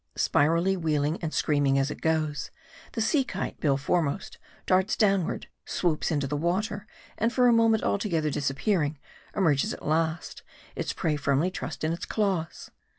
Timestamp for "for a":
7.31-7.53